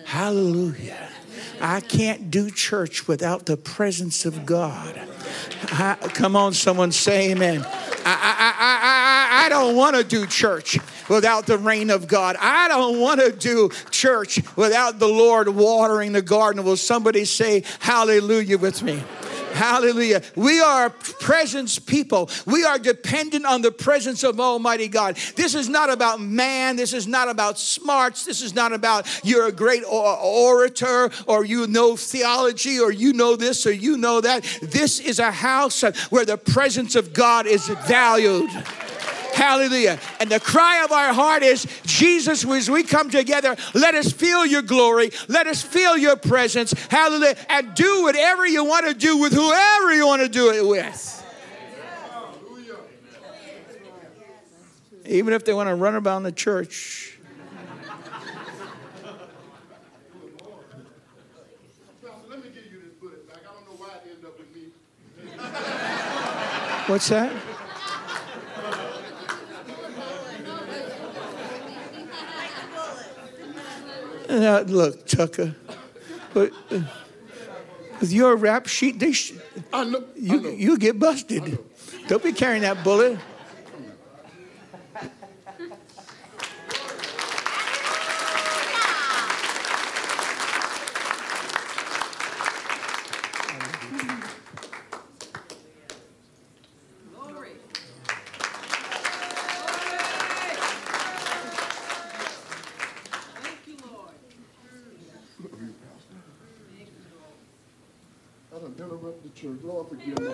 [0.05, 1.09] Hallelujah.
[1.61, 5.01] I can't do church without the presence of God.
[5.73, 7.65] I, come on, someone say amen.
[7.65, 7.67] I,
[8.05, 12.37] I, I, I, I don't want to do church without the rain of God.
[12.39, 16.65] I don't want to do church without the Lord watering the garden.
[16.65, 19.03] Will somebody say hallelujah with me?
[19.57, 20.23] Hallelujah.
[20.35, 22.29] We are presence people.
[22.45, 25.17] We are dependent on the presence of Almighty God.
[25.35, 26.77] This is not about man.
[26.77, 28.27] This is not about smarts.
[28.27, 33.35] This is not about you're a great orator or you know theology or you know
[33.35, 34.45] this or you know that.
[34.61, 38.51] This is a house where the presence of God is valued.
[39.37, 40.01] Hallelujah.
[40.19, 44.47] And the cry of our heart is Jesus, as we come together, let us feel
[44.47, 45.11] your glory.
[45.29, 46.73] Let us feel your presence.
[46.89, 47.37] Hallelujah.
[47.51, 51.13] And do whatever you want to do with whoever you want to do it with.
[55.05, 57.19] Even if they want to run around the church.
[66.87, 67.33] What's that?
[74.29, 75.55] Now, look, Tucker,
[76.35, 76.81] but uh,
[78.01, 79.33] with your rap sheet, they sh-
[79.73, 80.49] I know, you, I know.
[80.51, 81.59] you get busted.
[82.09, 83.19] Don't be carrying that bullet.
[109.37, 109.59] church.
[109.63, 110.29] Lord, forgive me.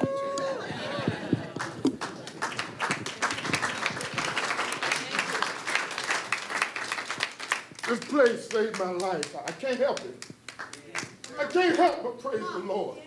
[7.88, 9.36] This place saved my life.
[9.36, 10.26] I can't help it.
[11.38, 12.98] I can't help but praise the Lord.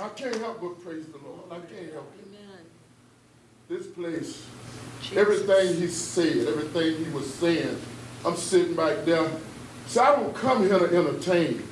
[0.00, 1.40] I can't help but praise the Lord.
[1.50, 2.26] I can't help it.
[2.26, 2.58] Amen.
[3.68, 4.46] This place,
[5.14, 7.78] everything he said, everything he was saying,
[8.24, 9.30] I'm sitting back there.
[9.86, 11.62] See, I don't come here to entertain.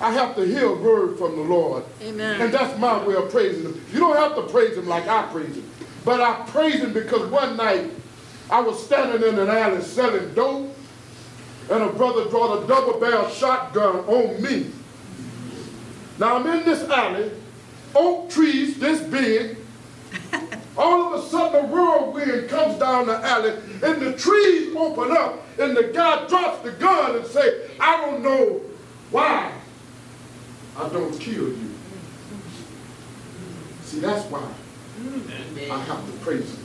[0.00, 1.84] I have to hear a word from the Lord.
[2.02, 2.40] Amen.
[2.40, 3.80] And that's my way of praising him.
[3.92, 5.68] You don't have to praise him like I praise him.
[6.04, 7.90] But I praise him because one night
[8.50, 10.76] I was standing in an alley selling dope,
[11.70, 14.70] and a brother brought a double barrel shotgun on me.
[16.18, 17.30] Now I'm in this alley,
[17.94, 19.58] oak trees this big.
[20.76, 25.40] All of a sudden, a whirlwind comes down the alley, and the trees open up,
[25.58, 28.60] and the guy drops the gun and say, I don't know
[29.10, 29.52] why
[30.76, 31.70] I don't kill you.
[33.82, 34.48] See, that's why
[35.70, 36.62] I have to praise him.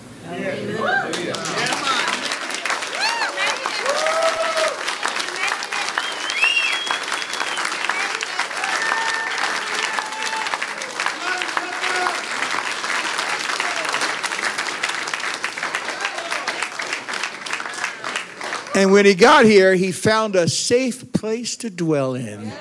[18.77, 22.51] And when he got here, he found a safe place to dwell in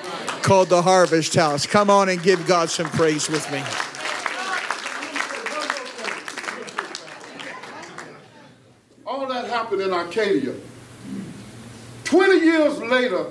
[0.41, 1.67] called the Harvest House.
[1.67, 3.59] Come on and give God some praise with me.
[9.05, 10.55] All that happened in Arcadia.
[12.05, 13.27] 20 years later,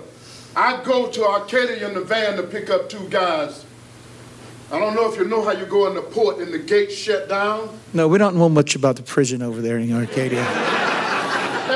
[0.55, 3.65] I go to Arcadia in the van to pick up two guys.
[4.71, 6.95] I don't know if you know how you go in the port and the gates
[6.95, 7.81] shut down.
[7.93, 10.76] No, we don't know much about the prison over there in Arcadia.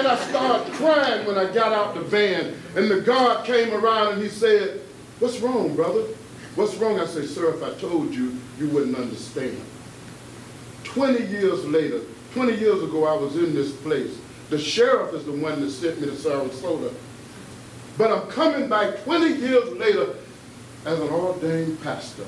[0.01, 2.55] And I started crying when I got out the van.
[2.75, 4.81] And the guard came around and he said,
[5.19, 6.05] What's wrong, brother?
[6.55, 6.99] What's wrong?
[6.99, 9.61] I said, Sir, if I told you, you wouldn't understand.
[10.85, 12.01] 20 years later,
[12.33, 14.19] 20 years ago, I was in this place.
[14.49, 16.93] The sheriff is the one that sent me to Sarasota.
[17.99, 20.15] But I'm coming back 20 years later,
[20.87, 22.25] as an ordained pastor.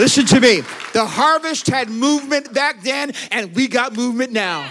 [0.00, 0.62] Listen to me.
[0.94, 4.62] The harvest had movement back then, and we got movement now.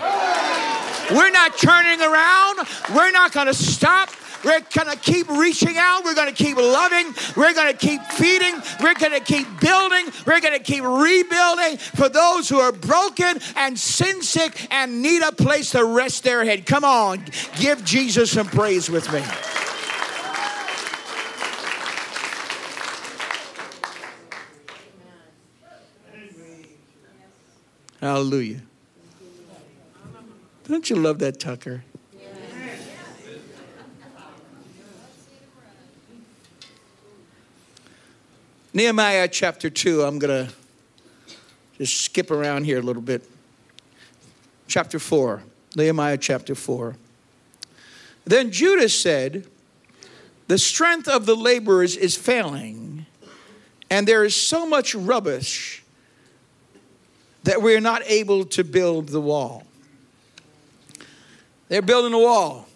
[1.11, 2.67] We're not turning around.
[2.95, 4.09] We're not going to stop.
[4.43, 6.03] We're going to keep reaching out.
[6.03, 7.13] We're going to keep loving.
[7.37, 8.55] We're going to keep feeding.
[8.81, 10.05] We're going to keep building.
[10.25, 15.21] We're going to keep rebuilding for those who are broken and sin sick and need
[15.21, 16.65] a place to rest their head.
[16.65, 17.23] Come on,
[17.59, 19.21] give Jesus some praise with me.
[28.01, 28.61] Hallelujah.
[30.65, 31.83] Don't you love that Tucker?
[38.71, 40.53] Nehemiah chapter 2, I'm going to
[41.77, 43.29] just skip around here a little bit.
[44.67, 45.43] Chapter 4,
[45.75, 46.95] Nehemiah chapter 4.
[48.23, 49.47] Then Judah said,
[50.47, 53.07] The strength of the laborers is failing,
[53.89, 55.78] and there is so much rubbish
[57.49, 59.63] that we're not able to build the wall.
[61.67, 62.67] They're building a wall.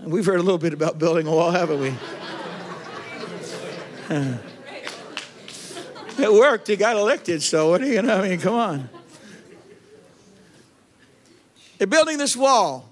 [0.00, 1.92] We've heard a little bit about building a wall, haven't we?
[6.24, 6.68] it worked.
[6.68, 8.16] He got elected, so what do you know?
[8.16, 8.88] I mean, come on.
[11.78, 12.88] They're building this wall.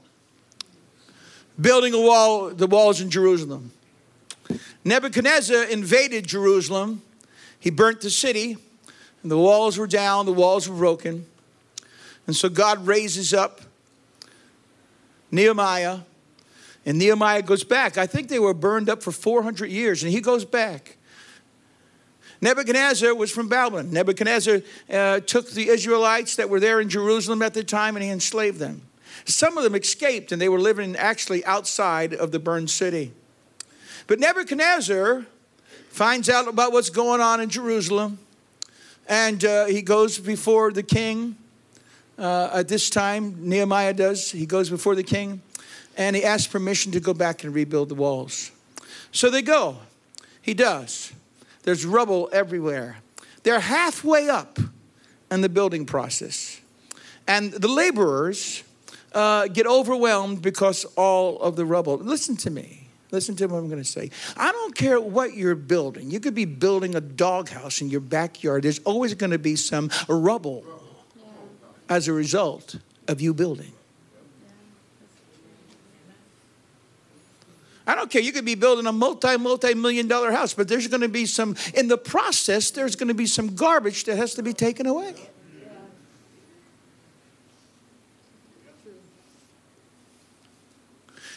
[1.60, 3.70] Building a wall, the walls in Jerusalem.
[4.84, 7.02] Nebuchadnezzar invaded Jerusalem.
[7.60, 8.56] He burnt the city.
[9.22, 11.26] And the walls were down, the walls were broken.
[12.26, 13.60] And so God raises up
[15.30, 16.00] Nehemiah,
[16.84, 17.96] and Nehemiah goes back.
[17.96, 20.96] I think they were burned up for 400 years, and he goes back.
[22.42, 23.92] Nebuchadnezzar was from Babylon.
[23.92, 28.10] Nebuchadnezzar uh, took the Israelites that were there in Jerusalem at the time and he
[28.10, 28.82] enslaved them.
[29.24, 33.12] Some of them escaped and they were living actually outside of the burned city.
[34.08, 35.24] But Nebuchadnezzar
[35.90, 38.18] finds out about what's going on in Jerusalem
[39.12, 41.36] and uh, he goes before the king.
[42.16, 44.30] Uh, at this time, Nehemiah does.
[44.30, 45.42] He goes before the king
[45.98, 48.52] and he asks permission to go back and rebuild the walls.
[49.10, 49.76] So they go.
[50.40, 51.12] He does.
[51.64, 53.00] There's rubble everywhere.
[53.42, 54.58] They're halfway up
[55.30, 56.62] in the building process.
[57.28, 58.64] And the laborers
[59.12, 61.98] uh, get overwhelmed because all of the rubble.
[61.98, 62.81] Listen to me.
[63.12, 64.10] Listen to what I'm going to say.
[64.38, 66.10] I don't care what you're building.
[66.10, 68.64] You could be building a doghouse in your backyard.
[68.64, 70.64] There's always going to be some rubble
[71.90, 73.72] as a result of you building.
[77.86, 78.22] I don't care.
[78.22, 81.26] You could be building a multi, multi million dollar house, but there's going to be
[81.26, 84.86] some, in the process, there's going to be some garbage that has to be taken
[84.86, 85.14] away.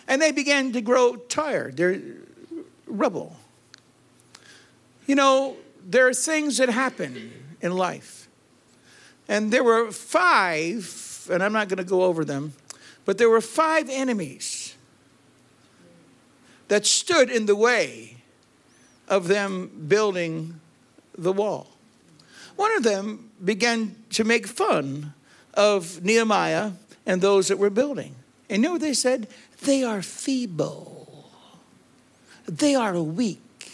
[0.08, 1.78] And they began to grow tired.
[1.78, 2.02] They're
[2.88, 3.36] rubble.
[5.08, 8.28] You know, there are things that happen in life.
[9.28, 12.54] And there were five, and I'm not going to go over them,
[13.06, 14.76] but there were five enemies
[16.68, 18.18] that stood in the way
[19.08, 20.60] of them building
[21.18, 21.68] the wall.
[22.56, 25.14] One of them began to make fun
[25.54, 26.72] of Nehemiah
[27.06, 28.16] and those that were building.
[28.50, 29.28] And you know what they said?
[29.64, 31.30] They are feeble.
[32.48, 33.72] They are weak.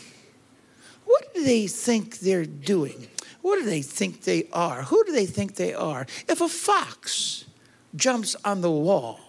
[1.05, 3.07] What do they think they're doing?
[3.41, 4.83] What do they think they are?
[4.83, 6.05] Who do they think they are?
[6.27, 7.45] If a fox
[7.95, 9.19] jumps on the wall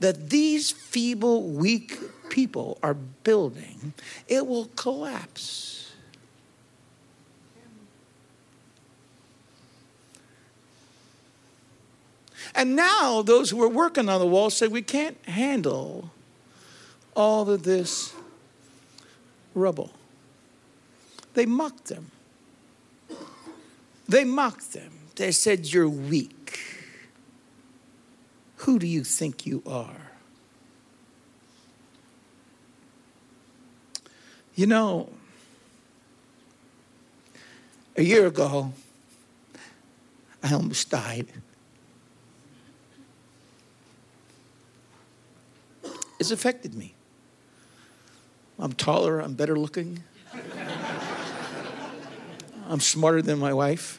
[0.00, 1.98] that these feeble, weak
[2.30, 3.92] people are building,
[4.28, 5.79] it will collapse.
[12.54, 16.10] And now those who were working on the wall say we can't handle
[17.14, 18.14] all of this
[19.54, 19.92] rubble.
[21.34, 22.10] They mocked them.
[24.08, 24.92] They mocked them.
[25.14, 26.58] They said, You're weak.
[28.56, 30.10] Who do you think you are?
[34.54, 35.08] You know,
[37.96, 38.72] a year ago,
[40.42, 41.28] I almost died.
[46.20, 46.94] It's affected me.
[48.58, 50.04] I'm taller, I'm better looking.
[52.68, 53.96] I'm smarter than my wife.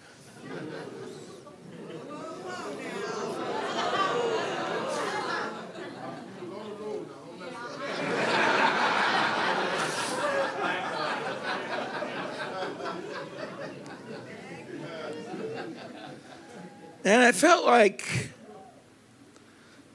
[17.03, 18.29] And I felt like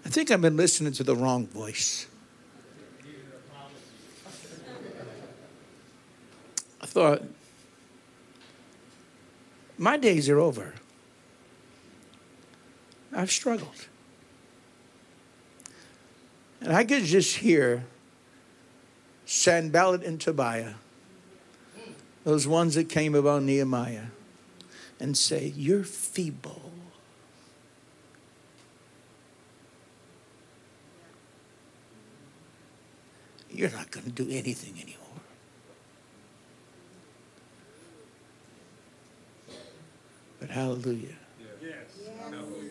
[0.04, 2.08] I think I've been listening to the wrong voice.
[6.96, 7.22] Thought,
[9.76, 10.72] my days are over.
[13.14, 13.88] I've struggled.
[16.62, 17.84] And I could just hear
[19.26, 20.76] Sanballat and Tobiah,
[22.24, 24.06] those ones that came about Nehemiah,
[24.98, 26.70] and say, You're feeble.
[33.50, 35.25] You're not going to do anything anymore.
[40.46, 41.08] But hallelujah.
[41.60, 41.74] Yes.
[42.20, 42.70] Hallelujah.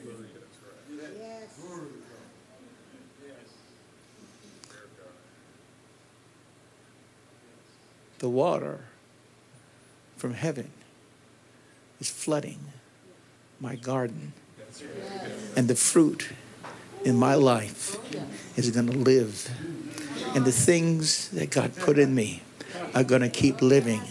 [8.19, 8.79] The water
[10.15, 10.71] from heaven
[11.99, 12.59] is flooding
[13.59, 14.31] my garden.
[15.57, 16.29] And the fruit
[17.03, 17.97] in my life
[18.57, 19.49] is going to live.
[20.33, 22.41] And the things that God put in me
[22.93, 24.01] are going to keep living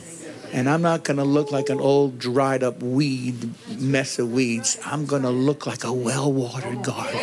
[0.54, 4.78] and I'm not going to look like an old dried up weed, mess of weeds.
[4.86, 7.20] I'm going to look like a well watered garden.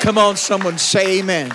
[0.00, 1.52] Come on, someone say amen.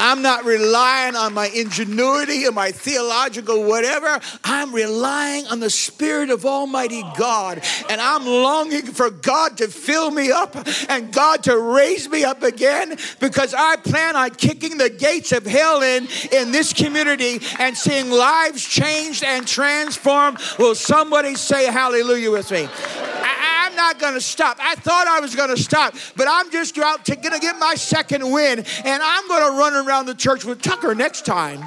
[0.00, 4.18] I'm not relying on my ingenuity or my theological whatever.
[4.42, 7.62] I'm relying on the Spirit of Almighty God.
[7.90, 10.56] And I'm longing for God to fill me up
[10.88, 15.44] and God to raise me up again because I plan on kicking the gates of
[15.44, 20.38] hell in in this community and seeing lives changed and transformed.
[20.58, 22.68] Will somebody say hallelujah with me?
[23.70, 24.56] I'm not going to stop.
[24.60, 27.56] I thought I was going to stop, but I'm just out to going to get
[27.58, 31.60] my second win, and I'm going to run around the church with Tucker next time.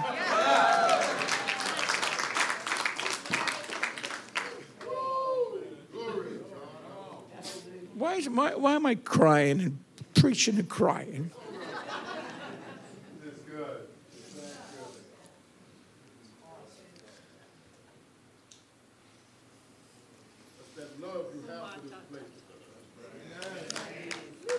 [7.93, 9.79] Why, is my, why am I crying and
[10.13, 11.31] preaching and crying?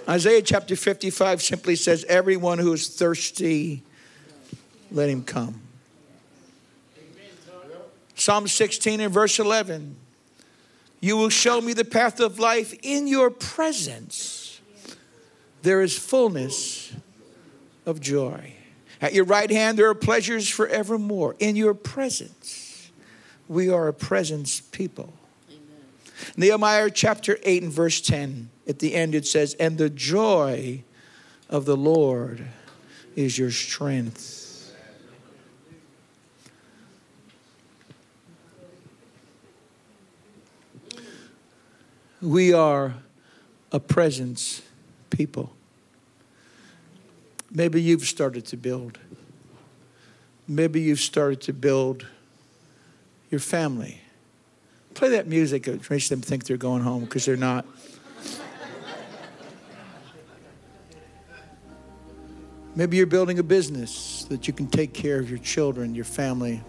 [0.08, 3.82] Isaiah chapter 55 simply says, Everyone who is thirsty,
[4.90, 5.60] let him come.
[8.14, 9.96] Psalm 16 and verse 11
[11.00, 14.60] You will show me the path of life in your presence.
[15.62, 16.92] There is fullness
[17.86, 18.54] of joy.
[19.00, 21.36] At your right hand, there are pleasures forevermore.
[21.38, 22.90] In your presence,
[23.48, 25.12] we are a presence people.
[26.36, 28.50] Nehemiah chapter 8 and verse 10.
[28.66, 30.84] At the end it says, And the joy
[31.48, 32.46] of the Lord
[33.14, 34.42] is your strength.
[42.20, 42.94] We are
[43.70, 44.62] a presence
[45.10, 45.52] people.
[47.50, 48.98] Maybe you've started to build.
[50.48, 52.06] Maybe you've started to build
[53.30, 54.00] your family.
[54.94, 55.68] Play that music.
[55.68, 57.66] It makes them think they're going home because they're not.
[62.76, 66.60] Maybe you're building a business that you can take care of your children, your family.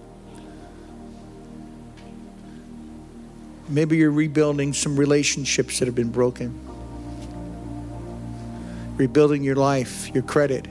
[3.68, 6.60] Maybe you're rebuilding some relationships that have been broken,
[8.98, 10.68] rebuilding your life, your credit,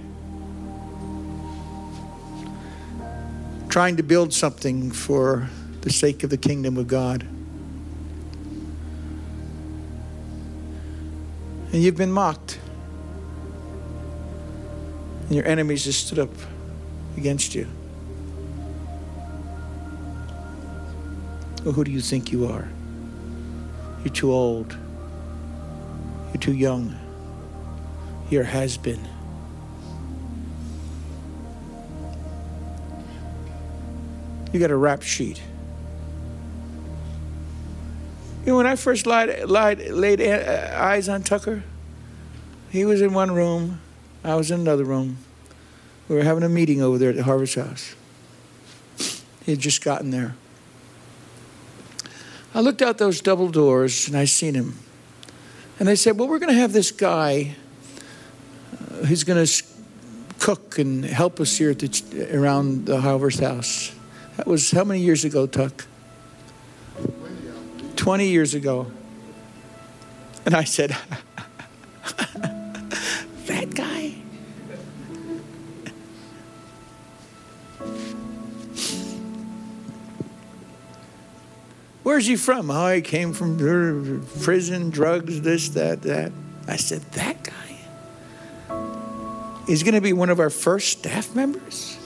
[3.69, 7.27] trying to build something for the sake of the kingdom of God.
[11.73, 12.61] And you've been mocked.
[15.27, 16.31] And your enemies just stood up
[17.17, 17.67] against you.
[21.65, 22.69] Well, who do you think you are?
[24.05, 24.77] You're too old.
[26.33, 26.95] You're too young.
[28.29, 29.01] You're has been.
[34.53, 35.43] You got a rap sheet.
[38.45, 41.65] You know, when I first lied, lied, laid eyes on Tucker,
[42.71, 43.81] he was in one room,
[44.25, 45.19] I was in another room.
[46.09, 47.95] We were having a meeting over there at the Harvest House.
[49.45, 50.35] He had just gotten there.
[52.55, 54.79] I looked out those double doors and I seen him.
[55.79, 57.57] And they said, Well, we're going to have this guy
[58.73, 59.65] uh, who's going to
[60.39, 63.95] cook and help us here at the, around the Harvest House.
[64.37, 65.87] That was how many years ago, Tuck?
[67.97, 68.91] 20 years ago.
[70.47, 70.97] And I said,
[82.15, 82.71] Where's he from?
[82.71, 86.31] Oh, he came from uh, prison, drugs, this, that, that.
[86.69, 87.53] I said, That guy?
[89.67, 91.99] He's going to be one of our first staff members?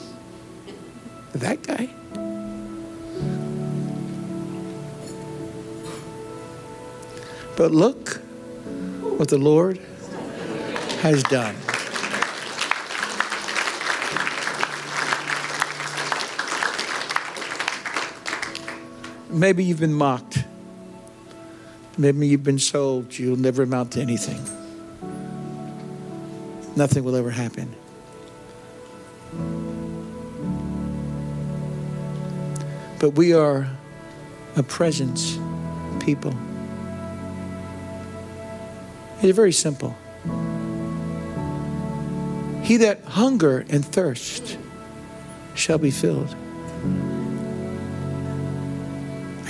[1.33, 1.89] That guy?
[7.55, 8.15] But look
[9.19, 9.77] what the Lord
[11.01, 11.55] has done.
[19.29, 20.43] Maybe you've been mocked.
[21.97, 24.41] Maybe you've been sold you'll never amount to anything.
[26.75, 27.75] Nothing will ever happen.
[32.99, 33.67] But we are
[34.55, 35.37] a presence
[35.99, 36.33] people.
[39.21, 39.95] It's very simple.
[42.63, 44.57] He that hunger and thirst
[45.55, 46.35] shall be filled.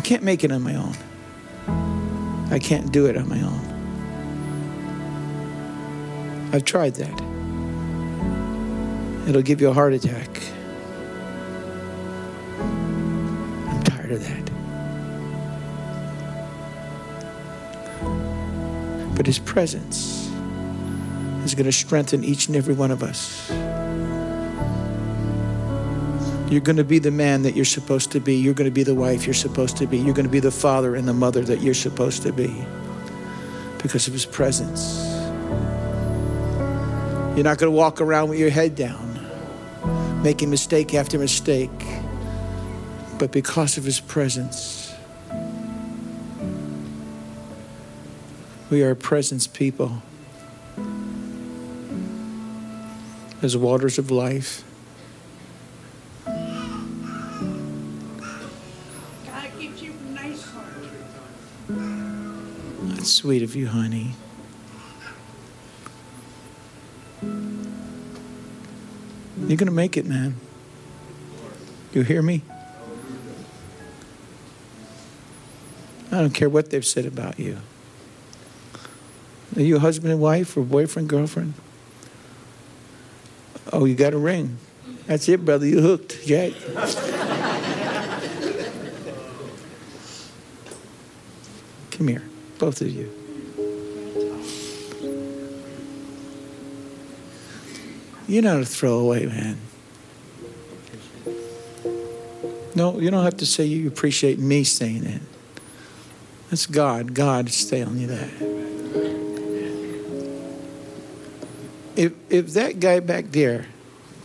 [0.09, 0.95] Can't make it on my own.
[2.49, 3.59] I can't do it on my own.
[6.51, 7.13] I've tried that.
[9.29, 10.27] It'll give you a heart attack.
[12.57, 14.45] I'm tired of that.
[19.15, 20.27] But His presence
[21.45, 23.51] is going to strengthen each and every one of us.
[26.49, 28.35] You're going to be the man that you're supposed to be.
[28.35, 29.99] You're going to be the wife you're supposed to be.
[29.99, 32.65] You're going to be the father and the mother that you're supposed to be
[33.83, 34.97] because of His presence.
[37.35, 39.19] You're not going to walk around with your head down,
[40.23, 41.69] making mistake after mistake,
[43.19, 44.91] but because of His presence.
[48.71, 50.01] We are a presence people.
[53.43, 54.63] As waters of life.
[63.19, 64.13] Sweet of you, honey.
[67.21, 67.31] You're
[69.57, 70.35] going to make it, man.
[71.91, 72.43] You hear me?
[76.13, 77.57] I don't care what they've said about you.
[79.57, 81.55] Are you a husband and wife or boyfriend, girlfriend?
[83.73, 84.59] Oh, you got a ring.
[85.07, 85.65] That's it, brother.
[85.65, 86.53] You hooked, Jack.
[91.91, 92.23] Come here,
[92.59, 93.09] both of you.
[98.27, 99.57] You're not a throwaway, man.
[102.75, 105.21] No, you don't have to say you appreciate me saying it.
[106.49, 107.15] That's God.
[107.15, 108.29] God is telling you that.
[111.95, 113.65] If, if that guy back there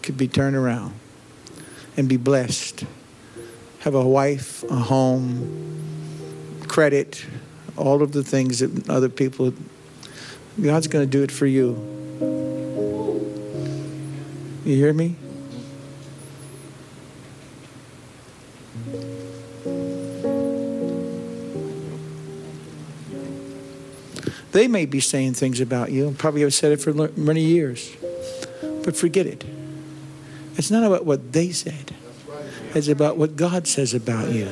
[0.03, 0.95] could be turned around
[1.97, 2.85] and be blessed,
[3.81, 7.25] have a wife, a home, credit,
[7.77, 9.53] all of the things that other people,
[10.61, 11.91] God's going to do it for you.
[14.65, 15.17] You hear me?
[24.53, 27.91] They may be saying things about you, and probably have said it for many years,
[28.85, 29.45] but forget it.
[30.57, 31.93] It's not about what they said,
[32.73, 34.49] it's about what God says about you.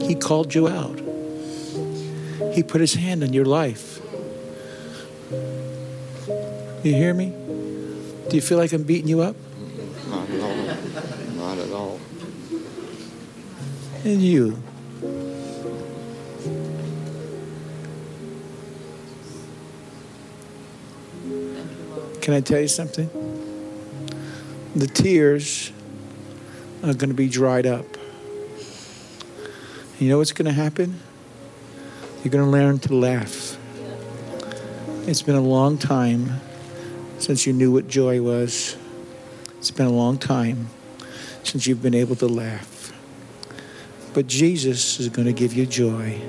[0.00, 0.98] He called you out,
[2.52, 4.00] He put His hand on your life.
[6.82, 7.30] You hear me?
[8.28, 9.36] Do you feel like I'm beating you up?
[10.08, 10.56] Not at all.
[11.36, 12.00] Not at all.
[14.04, 14.62] And you?
[22.20, 23.10] Can I tell you something?
[24.76, 25.72] The tears
[26.82, 27.84] are going to be dried up.
[29.98, 31.00] You know what's going to happen?
[32.22, 33.56] You're going to learn to laugh.
[35.08, 36.40] It's been a long time
[37.18, 38.76] since you knew what joy was.
[39.56, 40.68] It's been a long time
[41.44, 42.92] since you've been able to laugh.
[44.12, 46.20] But Jesus is going to give you joy.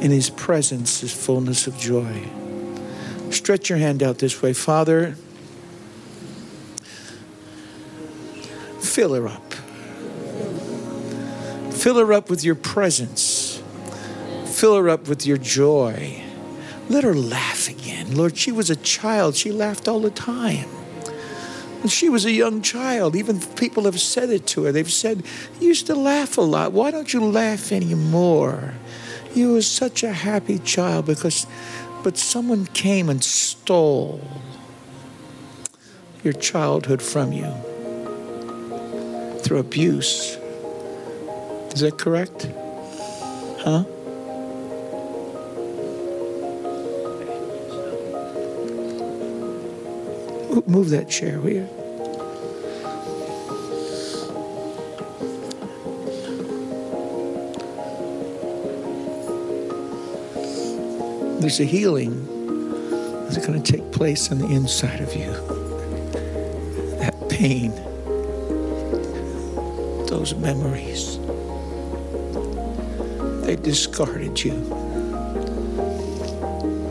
[0.00, 2.26] In his presence is fullness of joy.
[3.30, 4.54] Stretch your hand out this way.
[4.54, 5.14] Father,
[8.80, 9.52] fill her up.
[11.74, 13.41] Fill her up with your presence.
[14.62, 16.22] Fill her up with your joy.
[16.88, 18.14] Let her laugh again.
[18.14, 19.34] Lord, she was a child.
[19.34, 20.68] She laughed all the time.
[21.88, 24.70] She was a young child, even people have said it to her.
[24.70, 25.24] They've said,
[25.58, 26.70] You used to laugh a lot.
[26.70, 28.74] Why don't you laugh anymore?
[29.34, 31.44] You were such a happy child because
[32.04, 34.20] but someone came and stole
[36.22, 37.52] your childhood from you
[39.40, 40.36] through abuse,
[41.74, 42.46] Is that correct?
[43.64, 43.86] Huh?
[50.52, 51.68] Move that chair, will you?
[61.40, 62.26] There's a healing
[63.24, 65.32] that's going to take place on the inside of you.
[66.98, 67.70] That pain,
[70.06, 71.18] those memories,
[73.46, 74.52] they discarded you,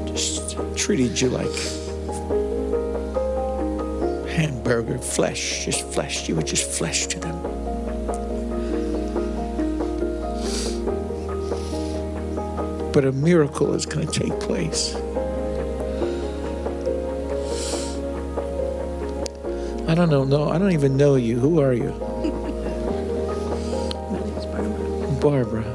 [0.08, 1.81] just treated you like
[4.42, 6.28] hamburger flesh, just flesh.
[6.28, 7.42] You were just flesh to them.
[12.92, 14.96] But a miracle is going to take place.
[19.88, 20.24] I don't know.
[20.24, 21.40] No, I don't even know you.
[21.40, 21.92] Who are you?
[24.12, 25.71] My name's Barbara.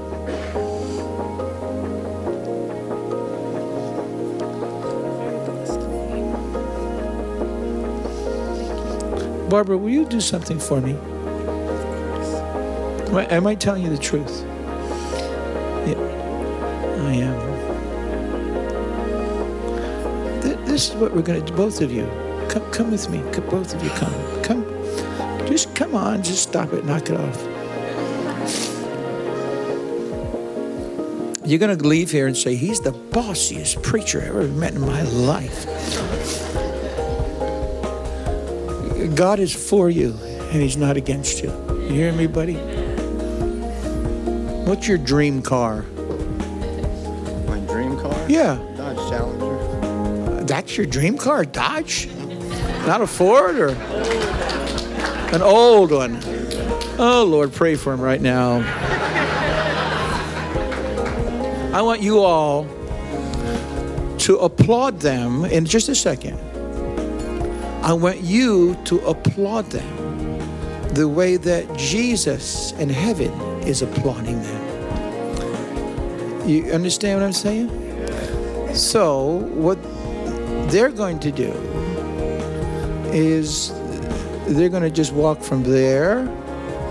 [9.49, 9.79] Barbara.
[9.79, 10.97] Will you do something for me?
[12.99, 14.45] Am I, telling you the truth?
[15.71, 15.99] Yeah,
[17.01, 17.67] I am.
[20.43, 22.07] Th- This is what we're going to do, both of you.
[22.51, 23.19] Come, come with me.
[23.51, 24.15] Both of you come.
[24.43, 24.65] Come.
[25.47, 26.23] Just come on.
[26.23, 26.85] Just stop it.
[26.85, 27.49] Knock it off.
[31.45, 34.81] You're going to leave here and say, He's the bossiest preacher I ever met in
[34.81, 35.67] my life.
[39.09, 41.51] God is for you, and He's not against you.
[41.71, 42.57] You hear me, buddy?
[44.65, 45.83] What's your dream car?
[47.47, 48.17] My dream car?
[48.29, 50.45] Yeah, Dodge Challenger.
[50.45, 52.09] that's your dream car, Dodge?
[52.87, 53.69] Not a Ford or
[55.35, 56.21] an old one?
[56.99, 58.63] Oh, Lord, pray for him right now.
[61.77, 62.65] I want you all
[64.21, 66.41] to applaud them in just a second.
[67.87, 70.41] I want you to applaud them
[70.95, 73.31] the way that Jesus in heaven
[73.63, 76.49] is applauding them.
[76.49, 77.69] You understand what I'm saying?
[78.75, 79.81] So, what
[80.69, 81.53] they're going to do
[83.13, 83.71] is
[84.49, 86.25] they're going to just walk from there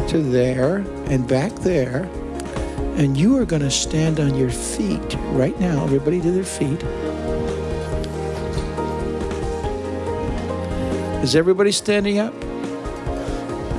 [0.08, 0.78] to there
[1.10, 2.04] and back there.
[2.96, 5.84] And you are going to stand on your feet right now.
[5.84, 6.82] Everybody to their feet.
[11.26, 12.36] Is everybody standing up?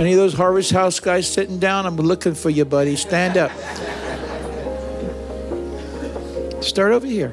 [0.00, 1.86] Any of those Harvest House guys sitting down?
[1.86, 2.96] I'm looking for you, buddy.
[2.96, 3.52] Stand up.
[6.60, 7.32] Start over here.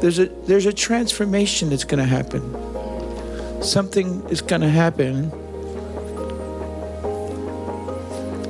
[0.00, 2.40] There's a there's a transformation that's going to happen.
[3.60, 5.32] Something is going to happen.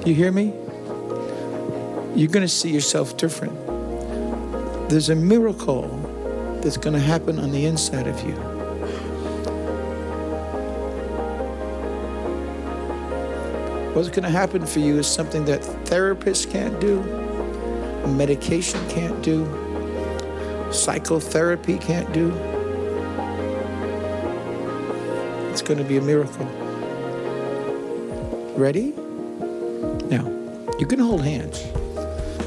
[0.05, 0.53] You hear me?
[2.14, 3.57] You're going to see yourself different.
[4.91, 5.89] There's a miracle
[6.62, 8.49] that's going to happen on the inside of you.
[14.01, 17.03] What's going to happen for you is something that therapists can't do,
[18.07, 19.44] medication can't do,
[20.72, 22.30] psychotherapy can't do.
[25.51, 26.46] It's going to be a miracle.
[28.57, 28.92] Ready?
[30.09, 30.26] Now,
[30.78, 31.62] you can hold hands.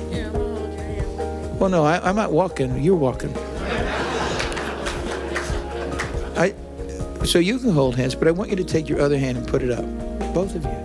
[0.10, 1.60] Yeah, I'm hold your hand.
[1.60, 2.82] Well, no, I, I'm not walking.
[2.82, 3.32] You're walking.
[6.36, 6.56] I,
[7.24, 9.48] so you can hold hands, but I want you to take your other hand and
[9.48, 9.86] put it up.
[10.34, 10.83] Both of you.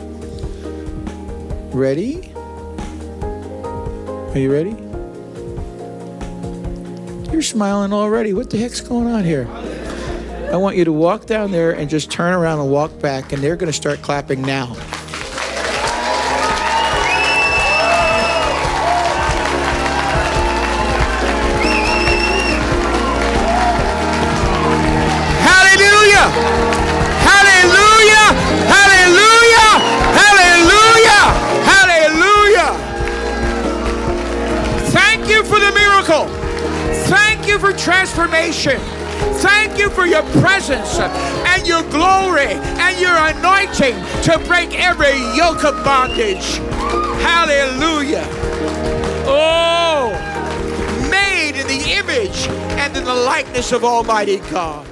[1.78, 2.32] Ready?
[2.34, 4.74] Are you ready?
[7.30, 8.34] You're smiling already.
[8.34, 9.46] What the heck's going on here?
[10.52, 13.40] I want you to walk down there and just turn around and walk back, and
[13.40, 14.74] they're going to start clapping now.
[38.76, 43.94] Thank you for your presence and your glory and your anointing
[44.24, 46.56] to break every yoke of bondage.
[47.22, 48.26] Hallelujah.
[49.30, 50.10] Oh,
[51.10, 52.48] made in the image
[52.78, 54.87] and in the likeness of Almighty God.